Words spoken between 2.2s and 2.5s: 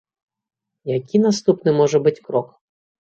крок?